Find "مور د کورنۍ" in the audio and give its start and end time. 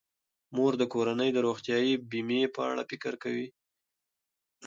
0.55-1.29